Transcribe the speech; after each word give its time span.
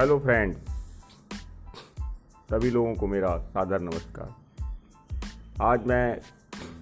Hello 0.00 0.18
friends 0.18 0.56
सभी 2.50 2.70
लोगों 2.70 2.94
को 2.94 3.06
मेरा 3.06 3.36
सादर 3.38 3.80
नमस्कार। 3.80 4.28
आज 5.62 5.86
मैं 5.86 6.20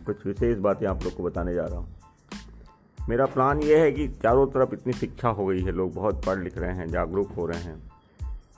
कुछ 0.06 0.26
विशेष 0.26 0.58
बातें 0.58 0.86
आप 0.86 1.02
लोग 1.04 1.16
को 1.16 1.22
बताने 1.22 1.54
जा 1.54 1.64
रहा 1.64 1.78
हूँ। 1.78 3.06
मेरा 3.08 3.26
प्लान 3.26 3.62
ये 3.62 3.78
है 3.80 3.92
कि 3.92 4.08
चारों 4.22 4.46
तरफ़ 4.46 4.74
इतनी 4.74 4.92
शिक्षा 4.92 5.28
हो 5.28 5.46
गई 5.46 5.62
है, 5.62 5.72
लोग 5.72 5.94
बहुत 5.94 6.24
पढ़ 6.26 6.38
लिख 6.38 6.58
रहे 6.58 6.74
हैं, 6.74 6.88
जागरूक 6.88 7.32
हो 7.32 7.46
रहे 7.46 7.60
हैं। 7.60 7.90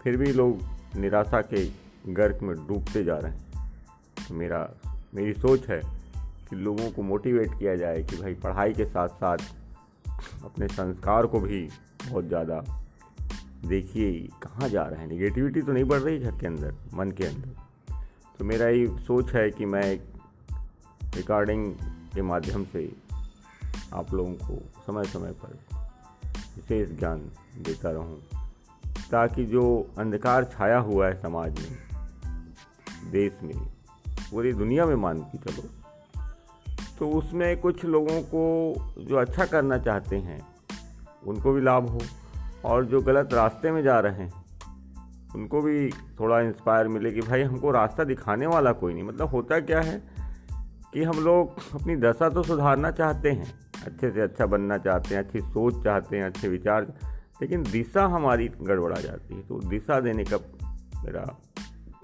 फिर 0.03 0.17
भी 0.17 0.33
लोग 0.33 0.63
निराशा 0.97 1.41
के 1.41 1.65
गर्क 2.13 2.43
में 2.43 2.55
डूबते 2.67 3.05
जा 3.05 3.19
रहे 3.19 3.33
हैं। 3.33 3.71
तो 4.29 4.35
मेरा, 4.35 4.69
मेरी 5.15 5.35
सोच 5.35 5.69
है 5.69 5.81
कि 6.51 6.57
लोगों 6.57 6.91
को 6.91 7.03
मोटिवेट 7.03 7.59
किया 7.59 7.77
जाए 7.77 8.03
कि 8.03 8.17
भाई 8.17 8.35
पढ़ाई 8.35 8.73
के 8.73 8.85
साथ 8.85 9.09
साथ 9.09 9.39
अपने 10.45 10.69
संस्कार 10.69 11.27
को 11.27 11.41
भी 11.41 11.63
बहुत 12.09 12.25
ज़्यादा 12.25 12.63
देखिए, 13.67 14.13
कहाँ 14.43 14.69
जा 14.69 14.83
रहे 14.83 15.01
हैं? 15.01 15.07
निगेटिविटी 15.07 15.63
तो 15.63 15.73
नहीं 15.73 15.85
बढ़ 15.85 16.01
रही 16.01 16.19
घर 16.19 16.39
के 16.39 16.47
अंदर, 16.47 16.75
मन 16.95 17.11
के 17.11 17.25
अंदर। 17.25 17.97
तो 18.39 18.45
मेरा 18.45 18.69
ये 18.69 18.87
सोच 18.99 19.33
है 19.33 19.51
कि 19.51 19.67
मैं 19.67 19.83
एक 19.85 20.03
रिकॉर्डिंग 21.17 21.73
के 22.15 22.23
माध्यम 22.23 22.65
से 22.65 22.91
आप 23.95 24.13
लोगों 24.15 24.33
को 24.35 24.59
समय 24.87 25.05
समय 25.05 25.33
पर 25.33 25.59
विशेष 26.57 26.99
ज्ञान 26.99 27.21
देता 27.59 27.91
रहूँ, 27.91 28.21
ताकि 29.11 29.45
जो 29.45 29.65
अंधकार 29.99 30.45
छाया 30.45 30.79
हुआ 30.79 31.07
है 31.07 31.21
समाज 31.23 31.61
में, 31.61 31.79
देश 33.11 33.39
में, 33.43 33.57
पूरी 34.31 34.53
दुनिया 34.53 34.87
में 34.87 34.95
मान 34.97 35.21
के 35.23 35.39
चलो 35.39 35.63
तो 36.99 37.11
उसमें 37.11 37.61
कुछ 37.61 37.85
लोगों 37.85 38.21
को 38.23 38.43
जो 38.99 39.17
अच्छा 39.17 39.45
करना 39.47 39.79
चाहते 39.79 40.17
हैं, 40.17 40.41
उनको 41.27 41.53
भी 41.53 41.61
लाभ 41.61 41.89
हो। 41.89 42.01
और 42.65 42.85
जो 42.85 43.01
गलत 43.01 43.35
रास्ते 43.35 43.71
में 43.71 43.83
जा 43.83 43.99
रहे 44.01 44.13
हैं, 44.15 44.33
उनको 45.35 45.61
भी 45.63 45.91
थोड़ा 46.21 46.41
इंस्पायर 46.41 46.89
मिले 46.89 47.11
कि 47.13 47.21
भाई 47.21 47.43
हमको 47.43 47.71
रास्ता 47.71 48.05
दिखाने 48.05 48.47
वाला 48.47 48.73
कोई 48.73 48.95
नहीं। 48.95 49.05
मतलब 49.05 49.29
होता 49.29 49.61
क्या 49.61 49.81
है 49.81 50.03
कि 50.93 51.03
हम 51.03 51.19
लोग 51.25 51.59
अपनी 51.75 51.97
दशा 51.97 52.29
तो 52.29 52.43
सुधारना 52.43 52.91
चाहते 52.91 53.31
हैं, 53.31 53.53
अच्छे 53.87 54.11
से 54.11 54.21
अच्छा 54.21 54.47
बनना 54.47 54.79
चाहते 54.79 55.15
हैं, 55.15 55.23
अच्छी 55.25 55.41
सोच 55.41 55.83
चाहते 55.85 56.17
हैं, 56.17 56.25
अच्छे 56.25 56.49
विचार, 56.49 56.93
लेकिन 57.43 57.63
दिशा 57.63 58.05
हमारी 58.07 58.49
गड़बड़ा 58.63 59.01
जाती 59.01 59.35
है। 59.35 59.43
तो 59.43 59.61
दिशा 59.69 60.01
देने 60.01 60.25
का 60.25 60.37
मेरा 61.05 61.25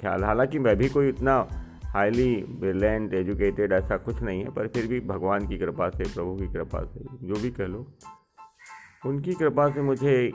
ख्याल, 0.00 0.25
हालाँकि 0.25 0.58
मैं 0.58 0.77
भी 0.77 0.88
कोई 0.88 1.08
इतना 1.08 1.47
हाईली 1.86 2.34
ब्रिलियंट 2.60 3.14
एजुकेटेड 3.14 3.72
ऐसा 3.72 3.97
कुछ 3.97 4.22
नहीं 4.22 4.42
है, 4.44 4.50
पर 4.50 4.69
फिर 4.69 4.86
भी 4.86 5.00
भगवान 5.00 5.47
की 5.48 5.58
कृपा 5.58 5.88
से, 5.88 6.05
प्रभु 6.05 6.36
की 6.36 6.52
कृपा 6.52 6.84
से, 6.84 7.05
जो 7.22 7.42
भी 7.42 7.50
कह 7.50 7.66
लो 7.66 7.86
उनकी 9.06 9.34
कृपा 9.34 9.70
से 9.70 9.83
मुझे 9.83 10.33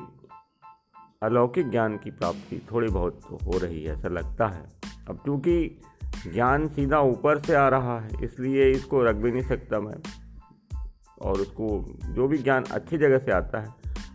अलौकिक 1.24 1.70
ज्ञान 1.70 1.98
की 1.98 2.12
प्राप्ति 2.12 2.62
थोड़ी 2.72 2.88
बहुत 2.88 3.20
तो 3.30 3.38
हो 3.46 3.58
रही 3.58 3.84
है, 3.84 3.94
ऐसा 3.94 4.08
लगता 4.08 4.48
है। 4.48 4.66
अब 5.10 5.18
क्योंकि 5.18 5.82
ज्ञान 6.34 6.68
सीधा 6.68 7.00
ऊपर 7.00 7.40
से 7.40 7.56
आ 7.56 7.70
रहा 7.70 8.00
है, 8.00 8.10
इसलिए 8.24 8.72
इसको 8.72 9.04
रख 9.04 9.16
भी 9.16 9.32
नहीं 9.32 9.44
सकता 9.44 9.80
मैं। 9.80 9.96
और 11.22 11.32
उसको 11.32 11.86
जो 12.04 12.28
भी 12.28 12.38
ज्ञान 12.38 12.64
अच्छी 12.64 12.98
जगह 12.98 13.18
से 13.18 13.32
आता 13.32 13.60
है, 13.62 13.68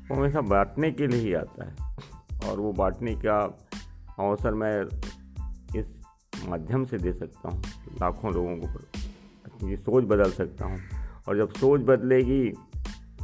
वो 0.08 0.14
हमेशा 0.14 0.41
बांटने 0.41 0.92
के 0.92 1.06
लिए 1.06 1.20
ही 1.20 1.34
आता 1.34 1.64
है। 1.64 1.97
और 2.50 2.60
वो 2.60 2.72
बांटने 2.72 3.14
का 3.14 3.58
अवसर 4.19 4.55
मैं 4.55 4.82
इस 5.80 6.02
माध्यम 6.48 6.84
से 6.84 6.98
दे 6.98 7.12
सकता 7.12 7.48
हूँ। 7.48 7.62
लाखों 8.00 8.34
लोगों 8.34 8.56
को 8.56 8.66
अपनी 8.66 9.77
सोच 9.77 10.05
बदल 10.05 10.30
सकता 10.30 10.66
हूँ। 10.66 10.80
और 11.28 11.36
जब 11.36 11.50
सोच 11.50 11.80
बदलेगी 11.80 12.52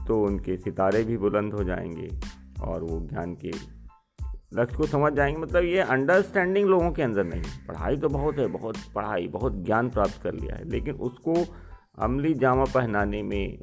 तो 0.08 0.22
उनके 0.22 0.56
सितारे 0.56 1.02
भी 1.04 1.16
बुलंद 1.16 1.54
हो 1.54 1.64
जाएँगे 1.64 2.08
और 2.62 2.82
वो 2.82 3.00
ज्ञान 3.00 3.34
के 3.34 3.52
लक्ष्य 4.54 4.76
को 4.76 4.86
समझ 4.86 5.12
जाएँगे। 5.12 5.40
मतलब 5.40 5.64
ये 5.64 5.80
अंडरस्टैंडिंग 5.80 6.68
लोगों 6.68 6.90
के 6.92 7.02
अंदर 7.02 7.24
नहीं 7.24 7.42
पढ़ाई 7.68 7.96
तो 7.96 8.08
बहुत 8.08 8.38
है, 8.38 8.46
बहुत 8.46 8.76
पढ़ाई, 8.94 9.28
बहुत 9.28 9.64
ज्ञान 9.64 9.90
प्राप्त 9.90 10.22
कर 10.22 10.34
लिया 10.34 10.56
है। 10.56 10.68
लेकिन 10.68 10.94
उसको 10.94 11.34
अमली 11.98 12.34
जामा 12.34 12.64
पहनाने 12.64 13.22
में 13.22 13.58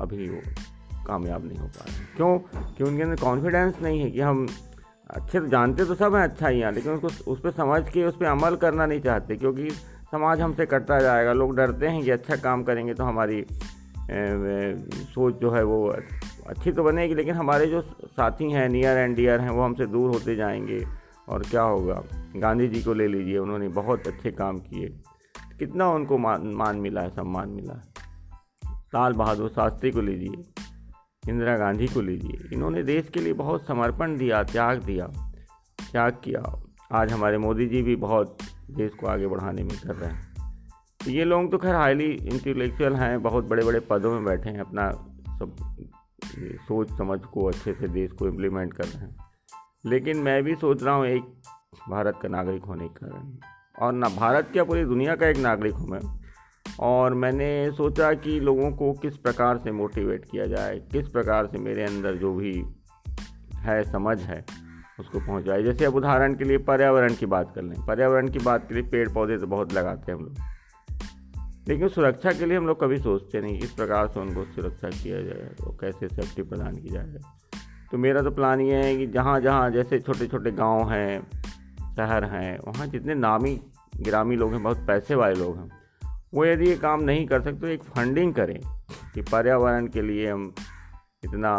अभी 0.00 0.28
वो 0.28 0.40
कामयाब 1.06 1.46
नहीं 1.46 1.58
हो 1.58 1.66
पा 1.66 1.84
रहे 1.84 2.04
क्यों? 2.16 2.38
कि 2.72 2.84
उनके 2.84 3.02
अंदर 3.02 3.16
कॉन्फिडेंस 3.16 3.80
नहीं 3.82 4.00
है 4.00 4.10
कि 4.10 4.20
हम 4.20 4.46
अच्छे 5.10 5.40
तो 5.40 5.46
जानते 5.46 5.84
तो 5.84 5.94
सब 5.94 6.14
हैं 6.14 6.22
अच्छा 6.22 6.48
ही 6.48 6.60
हैं 6.60 6.72
लेकिन 6.72 6.92
उसको 6.92 7.32
उस 7.32 7.40
पर 7.40 7.50
समझ 7.50 7.88
के, 7.88 8.04
उस 8.04 8.16
पर 8.16 8.26
अमल 8.26 8.56
करना 8.56 8.86
नहीं 8.86 9.00
चाहते। 9.00 9.36
क्योंकि 9.36 9.70
समाज 10.10 10.40
हमसे 10.40 10.66
कटता 10.66 11.00
जाएगा, 11.00 11.32
लोग 11.32 11.56
डरते 11.56 11.88
हैं 11.88 12.02
कि 12.04 12.10
अच्छा 12.10 12.36
काम 12.36 12.62
करेंगे 12.62 12.94
तो 12.94 13.04
हमारी 13.04 13.44
सोच 15.04 15.34
जो 15.34 15.50
है 15.50 15.62
वो 15.64 15.88
अच्छी 16.46 16.72
तो 16.72 16.84
बनेगी, 16.84 17.14
लेकिन 17.14 17.34
हमारे 17.34 17.66
जो 17.66 17.80
साथी 17.82 18.50
हैं 18.52 18.68
नियर 18.68 18.98
एंड 18.98 19.16
डियर 19.16 19.40
हैं, 19.40 19.50
वो 19.50 19.62
हमसे 19.62 19.86
दूर 19.86 20.10
होते 20.10 20.36
जाएँगे। 20.36 20.84
और 21.28 21.42
क्या 21.42 21.62
होगा? 21.62 22.02
गांधी 22.36 22.68
जी 22.68 22.82
को 22.82 22.92
ले 22.92 23.08
लीजिए, 23.08 23.38
उन्होंने 23.38 23.68
बहुत 23.68 24.08
अच्छे 24.08 24.30
काम 24.30 24.58
किए। 24.58 24.88
कितना 25.58 25.90
उनको 25.90 26.18
मान 26.18 26.46
मान 26.46 26.76
मिला 26.76 27.00
है, 27.00 27.10
सम्मान 27.10 27.48
मिला 27.48 27.74
है। 27.74 27.82
लाल 28.94 29.12
बहादुर 29.12 29.48
शास्त्री 29.48 29.90
को 29.90 30.00
लीजिए, 30.00 30.44
इंदिरा 31.28 31.56
गांधी 31.56 31.86
को 31.86 32.00
लीजिए। 32.00 32.48
इन्होंने 32.52 32.82
देश 32.82 33.08
के 33.08 33.20
लिए 33.20 33.32
बहुत 33.32 33.66
समर्पण 33.66 34.16
दिया, 34.16 34.42
त्याग 34.42 34.82
दिया, 34.82 35.06
त्याग 35.92 36.12
किया। 36.24 36.62
आज 36.92 37.12
हमारे 37.12 37.38
मोदी 37.38 37.66
जी 37.66 37.82
भी 37.82 37.96
बहुत 37.96 38.38
देश 38.70 38.94
को 38.94 39.06
आगे 39.06 39.26
बढ़ाने 39.26 39.62
में 39.62 39.78
कर 39.86 39.94
रहे 39.94 40.10
हैं। 40.10 40.29
तो 41.04 41.10
ये 41.10 41.24
लोग 41.24 41.50
तो 41.50 41.58
खैर 41.58 41.74
हाईली 41.74 42.12
इंटेलेक्चुअल 42.12 42.94
हैं, 42.94 43.22
बहुत 43.22 43.44
बड़े 43.44 43.64
बड़े 43.64 43.80
पदों 43.80 44.12
में 44.12 44.24
बैठे 44.24 44.50
हैं, 44.50 44.60
अपना 44.60 44.92
सब 45.38 45.56
सोच 46.68 46.98
समझ 46.98 47.20
को 47.20 47.44
अच्छे 47.44 47.74
से 47.74 47.88
देश 47.88 48.12
को 48.12 48.28
इम्प्लीमेंट 48.28 48.72
कर 48.72 48.84
रहे 48.84 48.98
हैं। 48.98 49.16
लेकिन 49.84 50.16
मैं 50.16 50.42
भी 50.42 50.54
सोच 50.54 50.82
रहा 50.82 50.94
हूँ 50.94 51.06
एक 51.06 51.22
भारत 51.88 52.18
का 52.22 52.28
नागरिक 52.28 52.64
होने 52.64 52.88
के 52.88 53.06
कारण। 53.06 53.32
और 53.82 53.92
ना 53.92 54.08
भारत 54.08 54.48
क्या, 54.52 54.64
पूरी 54.64 54.84
दुनिया 54.84 55.16
का 55.16 55.26
एक 55.26 55.36
नागरिक 55.36 55.74
हूँ 55.74 55.88
मैं। 55.88 56.00
और 56.80 57.14
मैंने 57.14 57.70
सोचा 57.70 58.12
कि 58.14 58.40
लोगों 58.40 58.70
को 58.70 58.92
किस 58.92 59.16
प्रकार 59.16 59.58
से 59.58 59.72
मोटिवेट 59.72 60.24
किया 60.24 60.46
जाए, 60.46 60.78
किस 60.92 61.08
प्रकार 61.08 61.46
से 61.46 61.58
मेरे 61.58 61.84
अंदर 61.84 62.14
जो 62.14 62.34
भी 62.34 62.64
है, 63.54 63.92
समझ 63.92 64.20
है, 64.20 64.44
उसको 65.00 65.20
पहुँचाए। 65.20 65.62
जैसे 65.62 65.84
अब 65.84 65.94
उदाहरण 65.94 66.34
के 66.34 66.44
लिए 66.44 66.58
पर्यावरण 66.58 67.14
की 67.14 67.26
बात 67.26 67.52
कर 67.54 67.62
लें। 67.62 67.86
पर्यावरण 67.86 68.28
की 68.28 68.38
बात 68.38 68.68
के 68.68 68.74
लिए 68.74 68.82
पेड़ 68.82 69.08
पौधे 69.08 69.38
तो 69.38 69.46
बहुत 69.46 69.72
लगाते 69.72 70.12
हैं 70.12 70.18
हम 70.18 70.24
लोग। 70.24 70.36
लेकिन 71.70 71.88
सुरक्षा 71.88 72.30
के 72.32 72.46
लिए 72.46 72.56
हम 72.56 72.66
लोग 72.66 72.80
कभी 72.80 72.98
सोचते 72.98 73.40
नहीं 73.40 73.58
किस 73.58 73.72
प्रकार 73.72 74.06
से 74.08 74.20
उनको 74.20 74.44
सुरक्षा 74.44 74.88
किया 74.92 75.20
जाए 75.22 75.48
तो 75.58 75.76
कैसे 75.80 76.08
सेफ्टी 76.08 76.42
प्रदान 76.42 76.76
की 76.76 76.88
जाए। 76.88 77.20
तो 77.90 77.98
मेरा 77.98 78.22
तो 78.22 78.30
प्लान 78.30 78.60
ये 78.60 78.76
है 78.76 78.96
कि 78.96 79.06
जहाँ 79.06 79.40
जहाँ 79.40 79.70
जैसे 79.70 79.98
छोटे 80.00 80.26
छोटे 80.26 80.50
गाँव 80.50 80.90
हैं, 80.90 81.20
शहर 81.96 82.24
हैं, 82.24 82.58
वहाँ 82.66 82.86
जितने 82.86 83.14
नामी 83.14 83.60
ग्रामीण 83.96 84.38
लोग 84.38 84.52
हैं, 84.52 84.62
बहुत 84.62 84.78
पैसे 84.86 85.14
वाले 85.14 85.34
लोग 85.34 85.56
हैं, 85.56 85.70
वो 86.34 86.44
यदि 86.44 86.68
ये 86.68 86.76
काम 86.76 87.02
नहीं 87.02 87.26
कर 87.26 87.42
सकते 87.42 87.60
तो 87.60 87.66
एक 87.66 87.82
फंडिंग 87.82 88.34
करें 88.34 88.60
कि 89.14 89.22
पर्यावरण 89.22 89.86
के 89.86 90.02
लिए 90.02 90.30
हम 90.30 90.54
इतना 91.24 91.56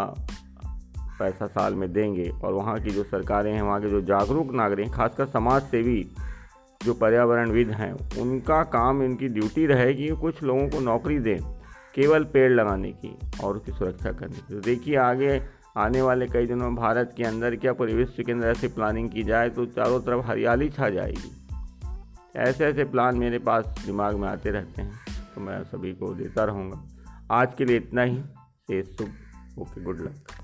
पैसा 1.20 1.48
साल 1.48 1.76
में 1.76 1.92
देंगे 1.94 2.30
और 2.44 2.54
वहाँ 2.54 2.80
की 2.80 2.90
जो 2.90 3.04
सरकारें 3.04 3.54
हैं, 3.54 3.62
वहाँ 3.62 3.82
के 3.82 3.90
जो 3.90 4.02
जागरूक 4.02 4.54
नागरिक 4.54 4.92
खासकर 4.92 5.26
समाज 5.26 5.62
सेवी 5.62 6.04
जो 6.84 6.94
पर्यावरणविद 6.94 7.72
हैं, 7.72 7.92
उनका 8.22 8.62
काम, 8.64 9.02
इनकी 9.04 9.28
ड्यूटी 9.28 9.66
रहेगी 9.66 10.08
कुछ 10.16 10.42
लोगों 10.44 10.68
को 10.70 10.80
नौकरी 10.80 11.20
दें, 11.20 11.40
केवल 11.96 12.24
पेड़ 12.24 12.52
लगाने 12.52 12.92
की 12.92 13.18
और 13.44 13.58
उसकी 13.58 13.72
सुरक्षा 13.72 14.12
करने 14.12 14.36
की। 14.36 14.54
तो 14.54 14.60
देखिए, 14.60 14.96
आगे, 14.96 15.42
आने 15.78 16.02
वाले 16.02 16.28
कई 16.28 16.46
दिनों 16.46 16.66
में 16.66 16.76
भारत 16.76 17.14
के 17.18 17.24
अंदर 17.24 17.56
क्या 17.56 17.74
पूरे 17.74 17.94
विश्व 17.94 18.24
के 18.24 18.32
अंदर 18.32 18.48
ऐसी 18.48 18.68
प्लानिंग 18.68 19.10
की 19.10 19.24
जाए 19.24 19.50
तो 19.50 19.66
चारों 19.68 20.00
तरफ़ 20.00 20.26
हरियाली 20.26 20.70
छा 20.70 20.90
जाएगी। 20.90 21.32
ऐसे 22.40 22.66
ऐसे 22.66 22.84
प्लान 22.84 23.18
मेरे 23.18 23.40
पास 23.40 23.66
दिमाग 23.86 24.16
में 24.16 24.28
आते 24.30 24.52
रहते 24.52 24.82
हैं 24.82 24.92
तो 25.36 25.42
मैं 25.42 25.64
सभी 25.64 25.94
को 25.94 26.14
देता 26.14 26.44
रहूँगा। 26.44 26.84
आज 27.32 27.54
के 27.58 27.66
लिए 27.66 27.78
इतना 27.78 28.04
ही। 28.04 28.22
शुभ 28.84 29.60
ओके 29.60 29.84
गुड 29.84 30.00
लक 30.00 30.41